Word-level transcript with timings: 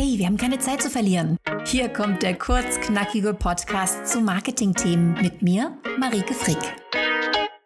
Hey, 0.00 0.16
wir 0.16 0.26
haben 0.26 0.36
keine 0.36 0.60
Zeit 0.60 0.80
zu 0.80 0.90
verlieren. 0.90 1.36
Hier 1.66 1.88
kommt 1.88 2.22
der 2.22 2.38
kurzknackige 2.38 3.34
Podcast 3.34 4.06
zu 4.06 4.20
Marketingthemen 4.20 5.14
mit 5.14 5.42
mir, 5.42 5.76
Marike 5.98 6.34
Frick. 6.34 6.56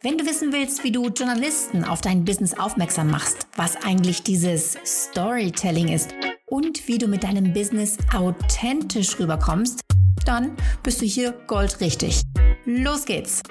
Wenn 0.01 0.17
du 0.17 0.25
wissen 0.25 0.51
willst, 0.51 0.83
wie 0.83 0.91
du 0.91 1.09
Journalisten 1.09 1.85
auf 1.85 2.01
dein 2.01 2.25
Business 2.25 2.59
aufmerksam 2.59 3.11
machst, 3.11 3.47
was 3.57 3.77
eigentlich 3.85 4.23
dieses 4.23 4.79
Storytelling 4.83 5.89
ist 5.89 6.15
und 6.47 6.89
wie 6.89 6.97
du 6.97 7.07
mit 7.07 7.23
deinem 7.23 7.53
Business 7.53 7.99
authentisch 8.15 9.21
rüberkommst, 9.21 9.83
dann 10.25 10.57
bist 10.83 11.03
du 11.03 11.05
hier 11.05 11.33
goldrichtig. 11.47 12.23
Los 12.65 13.05
geht's! 13.05 13.43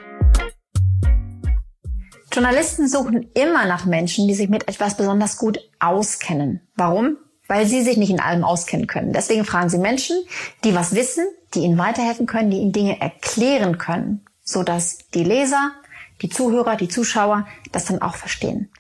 Journalisten 2.34 2.88
suchen 2.88 3.30
immer 3.36 3.68
nach 3.68 3.86
Menschen, 3.86 4.28
die 4.28 4.34
sich 4.34 4.50
mit 4.50 4.68
etwas 4.68 4.98
besonders 4.98 5.38
gut 5.38 5.60
auskennen. 5.80 6.62
Warum? 6.76 7.18
Weil 7.52 7.66
sie 7.66 7.82
sich 7.82 7.98
nicht 7.98 8.12
in 8.12 8.22
allem 8.22 8.46
auskennen 8.46 8.88
können. 8.88 9.12
Deswegen 9.12 9.44
fragen 9.44 9.68
sie 9.68 9.78
Menschen, 9.78 10.16
die 10.64 10.74
was 10.74 10.96
wissen, 10.96 11.26
die 11.54 11.60
ihnen 11.60 11.78
weiterhelfen 11.78 12.26
können, 12.26 12.50
die 12.50 12.60
ihnen 12.60 12.72
Dinge 12.72 13.02
erklären 13.02 13.78
können, 13.78 14.26
sodass 14.42 15.00
die 15.14 15.26
Leser, 15.26 15.74
die 16.22 16.30
Zuhörer, 16.30 16.78
die 16.78 16.88
Zuschauer 16.88 17.46
das 17.74 17.84
dann 17.84 18.02
auch 18.02 18.16
verstehen. 18.16 18.72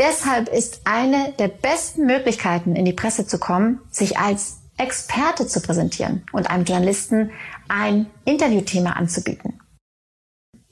Deshalb 0.00 0.48
ist 0.48 0.80
eine 0.84 1.32
der 1.38 1.46
besten 1.46 2.06
Möglichkeiten, 2.06 2.74
in 2.74 2.86
die 2.86 2.92
Presse 2.92 3.24
zu 3.24 3.38
kommen, 3.38 3.80
sich 3.92 4.18
als 4.18 4.62
Experte 4.76 5.46
zu 5.46 5.60
präsentieren 5.60 6.24
und 6.32 6.50
einem 6.50 6.64
Journalisten 6.64 7.30
ein 7.68 8.10
Interviewthema 8.24 8.94
anzubieten. 8.94 9.60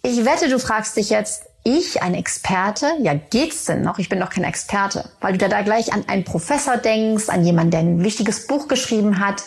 Ich 0.03 0.25
wette, 0.25 0.49
du 0.49 0.59
fragst 0.59 0.97
dich 0.97 1.11
jetzt, 1.11 1.48
ich, 1.65 2.03
ein 2.03 2.15
Experte, 2.15 2.91
ja, 3.01 3.15
geht's 3.15 3.65
denn 3.65 3.83
noch? 3.83 3.99
Ich 3.99 4.09
bin 4.09 4.21
doch 4.21 4.31
kein 4.31 4.45
Experte, 4.45 5.11
weil 5.21 5.37
du 5.37 5.49
da 5.49 5.63
gleich 5.63 5.93
an 5.93 6.09
einen 6.09 6.25
Professor 6.25 6.77
denkst, 6.77 7.29
an 7.29 7.45
jemanden, 7.45 7.71
der 7.71 7.81
ein 7.81 8.05
wichtiges 8.05 8.47
Buch 8.47 8.69
geschrieben 8.69 9.21
hat. 9.21 9.43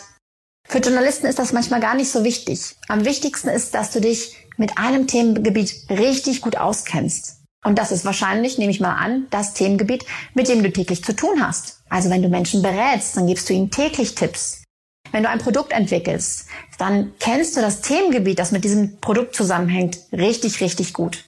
Für 0.68 0.78
Journalisten 0.78 1.26
ist 1.26 1.38
das 1.38 1.52
manchmal 1.52 1.80
gar 1.80 1.94
nicht 1.94 2.10
so 2.10 2.24
wichtig. 2.24 2.76
Am 2.88 3.04
wichtigsten 3.04 3.48
ist, 3.48 3.74
dass 3.74 3.90
du 3.90 4.00
dich 4.00 4.36
mit 4.56 4.78
einem 4.78 5.06
Themengebiet 5.06 5.86
richtig 5.90 6.40
gut 6.40 6.56
auskennst. 6.56 7.42
Und 7.64 7.78
das 7.78 7.92
ist 7.92 8.04
wahrscheinlich, 8.04 8.58
nehme 8.58 8.72
ich 8.72 8.80
mal 8.80 8.94
an, 8.94 9.26
das 9.30 9.54
Themengebiet, 9.54 10.04
mit 10.34 10.48
dem 10.48 10.62
du 10.62 10.72
täglich 10.72 11.04
zu 11.04 11.14
tun 11.14 11.44
hast. 11.44 11.82
Also 11.88 12.10
wenn 12.10 12.22
du 12.22 12.28
Menschen 12.28 12.62
berätst, 12.62 13.16
dann 13.16 13.26
gibst 13.26 13.48
du 13.48 13.54
ihnen 13.54 13.70
täglich 13.70 14.14
Tipps. 14.14 14.62
Wenn 15.12 15.24
du 15.24 15.28
ein 15.28 15.38
Produkt 15.38 15.72
entwickelst, 15.72 16.46
dann 16.78 17.12
kennst 17.20 17.56
du 17.56 17.60
das 17.60 17.82
Themengebiet, 17.82 18.38
das 18.38 18.50
mit 18.50 18.64
diesem 18.64 18.98
Produkt 19.00 19.34
zusammenhängt, 19.34 19.98
richtig, 20.12 20.60
richtig 20.60 20.94
gut. 20.94 21.24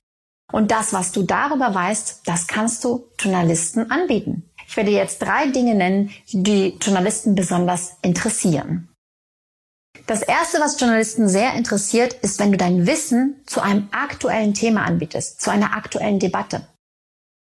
Und 0.55 0.70
das, 0.70 0.92
was 0.92 1.10
du 1.10 1.24
darüber 1.24 1.74
weißt, 1.74 2.20
das 2.27 2.47
kannst 2.47 2.84
du 2.84 3.08
Journalisten 3.19 3.91
anbieten. 3.91 4.48
Ich 4.69 4.77
werde 4.77 4.92
jetzt 4.92 5.20
drei 5.20 5.48
Dinge 5.48 5.74
nennen, 5.74 6.11
die 6.30 6.78
Journalisten 6.80 7.34
besonders 7.34 7.96
interessieren. 8.02 8.88
Das 10.06 10.22
erste, 10.22 10.61
was 10.61 10.78
Journalisten 10.78 11.28
sehr 11.28 11.55
interessiert, 11.55 12.12
ist, 12.22 12.38
wenn 12.38 12.52
du 12.52 12.56
dein 12.56 12.86
Wissen 12.86 13.42
zu 13.46 13.62
einem 13.62 13.88
aktuellen 13.91 14.55
Thema 14.55 14.84
anbietest, 14.84 15.41
zu 15.41 15.50
einer 15.50 15.74
aktuellen 15.74 16.20
Debatte. 16.20 16.68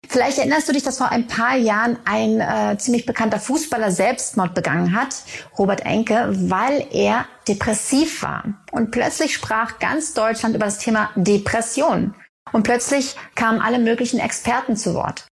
Vielleicht 0.06 0.36
erinnerst 0.36 0.68
du 0.68 0.74
dich, 0.74 0.82
dass 0.82 0.98
vor 0.98 1.08
ein 1.08 1.28
paar 1.28 1.56
Jahren 1.56 1.98
ein 2.04 2.42
äh, 2.42 2.76
ziemlich 2.76 3.06
bekannter 3.06 3.40
Fußballer 3.40 3.90
Selbstmord 3.90 4.52
begangen 4.54 4.94
hat, 4.94 5.22
Robert 5.58 5.86
Enke, 5.86 6.28
weil 6.50 6.86
er 6.92 7.24
depressiv 7.48 8.22
war. 8.22 8.44
Und 8.70 8.90
plötzlich 8.90 9.32
sprach 9.32 9.78
ganz 9.78 10.12
Deutschland 10.12 10.54
über 10.54 10.66
das 10.66 10.78
Thema 10.78 11.08
Depression. 11.16 12.14
Und 12.52 12.62
plötzlich 12.62 13.16
kamen 13.34 13.60
alle 13.60 13.78
möglichen 13.78 14.20
Experten 14.20 14.76
zu 14.76 14.94
Wort. 14.94 15.26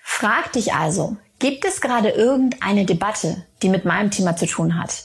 Frag 0.00 0.52
dich 0.52 0.74
also, 0.74 1.16
gibt 1.38 1.64
es 1.64 1.80
gerade 1.80 2.10
irgendeine 2.10 2.84
Debatte, 2.84 3.46
die 3.62 3.68
mit 3.68 3.84
meinem 3.84 4.10
Thema 4.10 4.36
zu 4.36 4.46
tun 4.46 4.80
hat? 4.80 5.04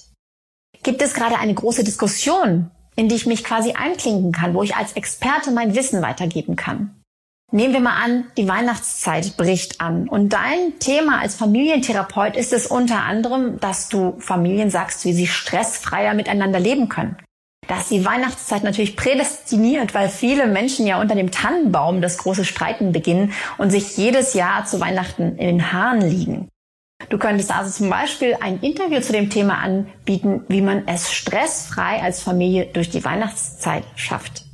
Gibt 0.84 1.02
es 1.02 1.14
gerade 1.14 1.38
eine 1.38 1.54
große 1.54 1.84
Diskussion, 1.84 2.72
in 2.96 3.10
die 3.10 3.16
ich 3.16 3.26
mich 3.26 3.44
quasi 3.44 3.74
einklinken 3.74 4.32
kann, 4.32 4.54
wo 4.54 4.64
ich 4.64 4.76
als 4.76 4.94
Experte 4.94 5.52
mein 5.52 5.76
Wissen 5.76 6.02
weitergeben 6.02 6.56
kann? 6.56 6.98
Nehmen 7.52 7.74
wir 7.74 7.80
mal 7.80 8.04
an, 8.04 8.26
die 8.36 8.48
Weihnachtszeit 8.48 9.38
bricht 9.38 9.80
an 9.80 10.10
und 10.10 10.34
dein 10.34 10.80
Thema 10.80 11.20
als 11.22 11.36
Familientherapeut 11.36 12.36
ist 12.36 12.52
es 12.52 12.68
unter 12.68 13.04
anderem, 13.04 13.58
dass 13.62 13.88
du 13.88 14.20
Familien 14.20 14.70
sagst, 14.70 15.06
wie 15.06 15.14
sie 15.14 15.28
stressfreier 15.28 16.14
miteinander 16.14 16.60
leben 16.60 16.90
können. 16.90 17.16
Da 17.68 17.80
ist 17.80 17.92
die 17.92 18.06
Weihnachtszeit 18.06 18.64
natürlich 18.64 18.96
prädestiniert, 18.96 19.94
weil 19.94 20.08
viele 20.08 20.48
Menschen 20.48 20.88
ja 20.88 21.02
unter 21.02 21.16
dem 21.16 21.32
Tannenbaum 21.32 22.02
das 22.02 22.18
große 22.18 22.46
Streiten 22.46 22.94
beginnen 22.94 23.34
und 23.58 23.72
sich 23.72 23.98
jedes 23.98 24.34
Jahr 24.34 24.66
zu 24.66 24.80
Weihnachten 24.80 25.38
in 25.38 25.48
den 25.48 25.74
Haaren 25.74 26.02
liegen. 26.02 26.48
Du 27.10 27.18
könntest 27.18 27.52
also 27.52 27.70
zum 27.70 27.90
Beispiel 27.90 28.38
ein 28.42 28.60
Interview 28.62 29.02
zu 29.02 29.12
dem 29.12 29.30
Thema 29.30 29.60
anbieten, 29.60 30.44
wie 30.48 30.62
man 30.62 30.88
es 30.88 31.14
stressfrei 31.14 32.02
als 32.02 32.22
Familie 32.22 32.66
durch 32.66 32.90
die 32.90 33.04
Weihnachtszeit 33.04 33.84
schafft. 33.96 34.46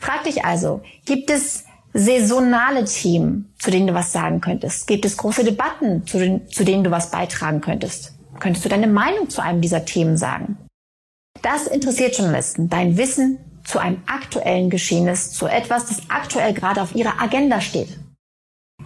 Frag 0.00 0.24
dich 0.24 0.44
also, 0.44 0.82
gibt 1.04 1.30
es 1.30 1.64
saisonale 1.92 2.84
Themen, 2.84 3.52
zu 3.58 3.70
denen 3.70 3.88
du 3.88 3.94
was 3.94 4.12
sagen 4.12 4.40
könntest? 4.40 4.86
Gibt 4.86 5.04
es 5.04 5.16
große 5.16 5.44
Debatten, 5.44 6.06
zu, 6.06 6.18
den, 6.18 6.48
zu 6.48 6.64
denen 6.64 6.84
du 6.84 6.90
was 6.90 7.10
beitragen 7.10 7.60
könntest? 7.60 8.14
Könntest 8.38 8.64
du 8.64 8.68
deine 8.68 8.86
Meinung 8.86 9.28
zu 9.28 9.42
einem 9.42 9.60
dieser 9.60 9.84
Themen 9.84 10.16
sagen? 10.16 10.56
Das 11.42 11.66
interessiert 11.66 12.16
Journalisten, 12.16 12.68
dein 12.68 12.96
Wissen 12.96 13.38
zu 13.64 13.78
einem 13.78 14.02
aktuellen 14.06 14.70
Geschehnis, 14.70 15.32
zu 15.32 15.46
etwas, 15.46 15.86
das 15.86 16.02
aktuell 16.08 16.54
gerade 16.54 16.82
auf 16.82 16.94
ihrer 16.94 17.20
Agenda 17.20 17.60
steht. 17.60 17.98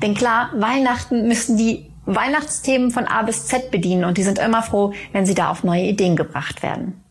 Denn 0.02 0.14
klar, 0.14 0.50
Weihnachten 0.56 1.28
müssen 1.28 1.56
die 1.56 1.92
Weihnachtsthemen 2.04 2.90
von 2.90 3.06
A 3.06 3.22
bis 3.22 3.46
Z 3.46 3.70
bedienen 3.70 4.04
und 4.04 4.18
die 4.18 4.24
sind 4.24 4.38
immer 4.40 4.62
froh, 4.62 4.92
wenn 5.12 5.24
sie 5.24 5.34
da 5.34 5.50
auf 5.50 5.62
neue 5.62 5.84
Ideen 5.84 6.16
gebracht 6.16 6.62
werden. 6.62 7.04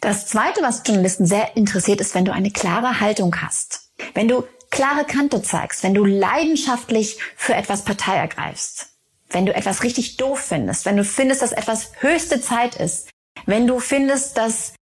Das 0.00 0.26
Zweite, 0.26 0.62
was 0.62 0.82
Journalisten 0.84 1.26
sehr 1.26 1.56
interessiert, 1.56 2.00
ist, 2.00 2.14
wenn 2.14 2.24
du 2.24 2.32
eine 2.32 2.50
klare 2.50 3.00
Haltung 3.00 3.36
hast. 3.42 3.92
Wenn 4.14 4.28
du 4.28 4.44
klare 4.70 5.04
Kante 5.04 5.42
zeigst, 5.42 5.82
wenn 5.84 5.94
du 5.94 6.04
leidenschaftlich 6.04 7.18
für 7.36 7.54
etwas 7.54 7.84
Partei 7.84 8.16
ergreifst, 8.16 8.88
wenn 9.28 9.46
du 9.46 9.54
etwas 9.54 9.82
richtig 9.82 10.16
doof 10.16 10.40
findest, 10.40 10.84
wenn 10.84 10.96
du 10.96 11.04
findest, 11.04 11.42
dass 11.42 11.52
etwas 11.52 11.92
höchste 12.00 12.40
Zeit 12.40 12.74
ist, 12.76 13.08
wenn 13.46 13.66
du 13.66 13.80
findest, 13.80 14.36
dass 14.36 14.74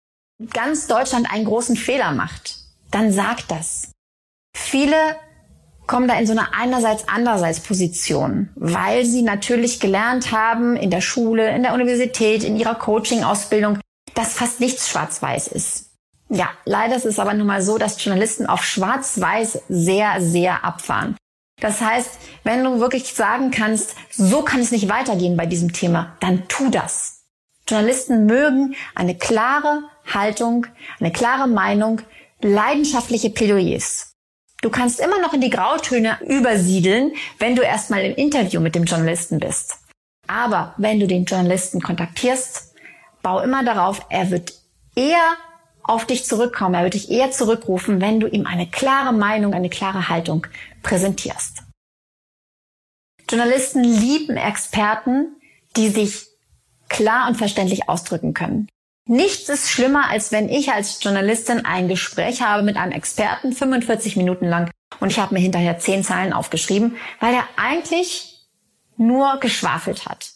ganz 0.52 0.86
Deutschland 0.86 1.32
einen 1.32 1.44
großen 1.44 1.76
Fehler 1.76 2.12
macht, 2.12 2.56
dann 2.90 3.12
sag 3.12 3.46
das. 3.48 3.92
Viele 4.56 4.96
kommen 5.86 6.06
da 6.06 6.18
in 6.18 6.26
so 6.26 6.32
eine 6.32 6.54
einerseits 6.54 7.08
andererseits 7.08 7.60
Position, 7.60 8.50
weil 8.54 9.04
sie 9.04 9.22
natürlich 9.22 9.80
gelernt 9.80 10.30
haben 10.30 10.76
in 10.76 10.90
der 10.90 11.00
Schule, 11.00 11.54
in 11.54 11.62
der 11.64 11.74
Universität, 11.74 12.44
in 12.44 12.56
ihrer 12.56 12.76
Coaching-Ausbildung, 12.76 13.78
dass 14.14 14.34
fast 14.34 14.60
nichts 14.60 14.88
schwarz-weiß 14.88 15.48
ist. 15.48 15.90
Ja, 16.28 16.50
leider 16.64 16.94
ist 16.94 17.06
es 17.06 17.18
aber 17.18 17.34
nun 17.34 17.48
mal 17.48 17.60
so, 17.60 17.76
dass 17.76 18.02
Journalisten 18.02 18.46
auf 18.46 18.62
schwarz-weiß 18.62 19.62
sehr, 19.68 20.20
sehr 20.20 20.64
abfahren. 20.64 21.16
Das 21.60 21.80
heißt, 21.80 22.10
wenn 22.44 22.62
du 22.62 22.78
wirklich 22.78 23.12
sagen 23.12 23.50
kannst, 23.50 23.96
so 24.10 24.42
kann 24.42 24.60
es 24.60 24.70
nicht 24.70 24.88
weitergehen 24.88 25.36
bei 25.36 25.46
diesem 25.46 25.72
Thema, 25.72 26.16
dann 26.20 26.46
tu 26.48 26.70
das. 26.70 27.19
Journalisten 27.70 28.26
mögen 28.26 28.74
eine 28.94 29.16
klare 29.16 29.84
Haltung, 30.12 30.66
eine 30.98 31.12
klare 31.12 31.46
Meinung, 31.46 32.00
leidenschaftliche 32.40 33.30
Plädoyers. 33.30 34.12
Du 34.60 34.70
kannst 34.70 35.00
immer 35.00 35.20
noch 35.20 35.32
in 35.32 35.40
die 35.40 35.50
Grautöne 35.50 36.18
übersiedeln, 36.26 37.12
wenn 37.38 37.56
du 37.56 37.62
erstmal 37.62 38.04
im 38.04 38.14
Interview 38.16 38.60
mit 38.60 38.74
dem 38.74 38.84
Journalisten 38.84 39.38
bist. 39.38 39.78
Aber 40.26 40.74
wenn 40.76 41.00
du 41.00 41.06
den 41.06 41.24
Journalisten 41.24 41.80
kontaktierst, 41.80 42.74
bau 43.22 43.40
immer 43.40 43.64
darauf, 43.64 44.04
er 44.10 44.30
wird 44.30 44.52
eher 44.94 45.36
auf 45.82 46.04
dich 46.06 46.24
zurückkommen, 46.24 46.74
er 46.74 46.84
wird 46.84 46.94
dich 46.94 47.10
eher 47.10 47.30
zurückrufen, 47.30 48.00
wenn 48.00 48.20
du 48.20 48.26
ihm 48.26 48.46
eine 48.46 48.68
klare 48.68 49.12
Meinung, 49.12 49.54
eine 49.54 49.70
klare 49.70 50.08
Haltung 50.08 50.46
präsentierst. 50.82 51.62
Journalisten 53.28 53.82
lieben 53.84 54.36
Experten, 54.36 55.36
die 55.76 55.88
sich 55.88 56.29
klar 56.90 57.28
und 57.28 57.36
verständlich 57.36 57.88
ausdrücken 57.88 58.34
können. 58.34 58.68
Nichts 59.06 59.48
ist 59.48 59.70
schlimmer, 59.70 60.10
als 60.10 60.30
wenn 60.30 60.50
ich 60.50 60.72
als 60.72 61.02
Journalistin 61.02 61.64
ein 61.64 61.88
Gespräch 61.88 62.42
habe 62.42 62.62
mit 62.62 62.76
einem 62.76 62.92
Experten, 62.92 63.52
45 63.52 64.16
Minuten 64.16 64.46
lang, 64.46 64.70
und 65.00 65.10
ich 65.10 65.18
habe 65.18 65.34
mir 65.34 65.40
hinterher 65.40 65.78
zehn 65.78 66.04
Zeilen 66.04 66.32
aufgeschrieben, 66.32 66.96
weil 67.20 67.34
er 67.34 67.44
eigentlich 67.56 68.46
nur 68.96 69.38
geschwafelt 69.40 70.06
hat. 70.06 70.32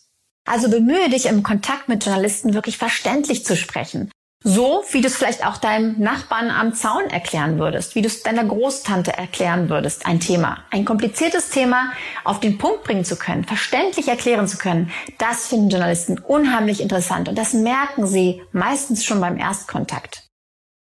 Also 0.47 0.71
bemühe 0.71 1.11
dich 1.11 1.27
im 1.27 1.43
Kontakt 1.43 1.89
mit 1.89 2.05
Journalisten 2.05 2.55
wirklich 2.55 2.79
verständlich 2.79 3.45
zu 3.45 3.57
sprechen. 3.57 4.11
So, 4.47 4.85
wie 4.91 5.01
du 5.01 5.07
es 5.07 5.17
vielleicht 5.17 5.47
auch 5.47 5.57
deinem 5.57 5.99
Nachbarn 5.99 6.51
am 6.51 6.75
Zaun 6.75 7.05
erklären 7.09 7.59
würdest, 7.59 7.95
wie 7.95 8.03
du 8.03 8.09
es 8.09 8.23
deiner 8.23 8.45
Großtante 8.45 9.11
erklären 9.11 9.71
würdest, 9.71 10.05
ein 10.05 10.21
Thema. 10.21 10.59
Ein 10.71 10.85
kompliziertes 10.85 11.49
Thema 11.49 11.93
auf 12.25 12.41
den 12.41 12.59
Punkt 12.59 12.85
bringen 12.85 13.07
zu 13.07 13.17
können, 13.17 13.45
verständlich 13.45 14.07
erklären 14.07 14.47
zu 14.47 14.59
können, 14.59 14.93
das 15.17 15.47
finden 15.47 15.71
Journalisten 15.71 16.19
unheimlich 16.19 16.83
interessant 16.83 17.31
und 17.31 17.39
das 17.39 17.55
merken 17.55 18.07
sie 18.07 18.43
meistens 18.53 19.03
schon 19.03 19.19
beim 19.19 19.39
Erstkontakt. 19.39 20.29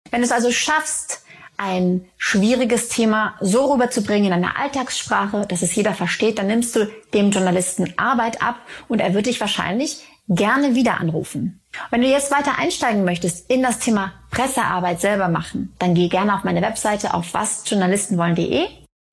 Wenn 0.10 0.22
du 0.22 0.26
es 0.26 0.32
also 0.32 0.52
schaffst, 0.52 1.24
ein 1.56 2.10
schwieriges 2.18 2.90
Thema 2.90 3.36
so 3.40 3.72
rüberzubringen 3.72 4.30
in 4.30 4.34
einer 4.34 4.58
Alltagssprache, 4.60 5.46
dass 5.48 5.62
es 5.62 5.76
jeder 5.76 5.94
versteht, 5.94 6.40
dann 6.40 6.48
nimmst 6.48 6.76
du 6.76 6.92
dem 7.14 7.30
Journalisten 7.30 7.94
Arbeit 7.98 8.42
ab 8.42 8.56
und 8.88 9.00
er 9.00 9.14
wird 9.14 9.28
dich 9.28 9.40
wahrscheinlich 9.40 10.08
gerne 10.28 10.74
wieder 10.74 11.00
anrufen. 11.00 11.63
Wenn 11.90 12.02
du 12.02 12.08
jetzt 12.08 12.32
weiter 12.32 12.58
einsteigen 12.58 13.04
möchtest 13.04 13.50
in 13.50 13.64
das 13.64 13.80
Thema 13.80 14.14
Pressearbeit 14.32 15.02
selber 15.02 15.28
machen, 15.28 15.74
dann 15.80 15.94
geh 15.94 16.08
gerne 16.08 16.36
auf 16.36 16.44
meine 16.44 16.62
Webseite 16.62 17.14
auf 17.14 17.34
wasjournalistenwollen.de. 17.34 18.68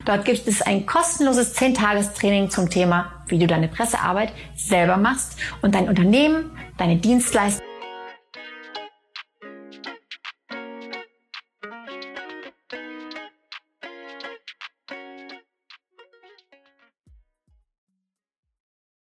Dort 0.04 0.24
gibt 0.24 0.46
es 0.48 0.62
ein 0.62 0.86
kostenloses 0.86 1.54
10-Tages-Training 1.56 2.50
zum 2.50 2.70
Thema, 2.70 3.12
wie 3.26 3.38
du 3.38 3.46
deine 3.46 3.68
Pressearbeit 3.68 4.32
selber 4.56 4.96
machst 4.96 5.36
und 5.60 5.74
dein 5.74 5.88
Unternehmen, 5.88 6.50
deine 6.78 6.96
Dienstleistung 6.96 7.69